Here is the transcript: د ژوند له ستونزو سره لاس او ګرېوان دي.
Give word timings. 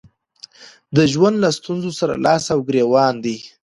د 0.95 0.97
ژوند 1.13 1.35
له 1.43 1.49
ستونزو 1.57 1.91
سره 1.99 2.13
لاس 2.25 2.43
او 2.53 2.59
ګرېوان 2.67 3.15
دي. 3.25 3.37